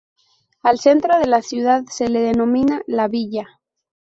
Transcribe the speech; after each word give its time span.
Al 0.63 0.79
centro 0.79 1.19
de 1.19 1.27
la 1.27 1.43
ciudad 1.43 1.83
se 1.87 2.09
le 2.09 2.21
denomina 2.21 2.81
la 2.87 3.07
Villa. 3.07 3.61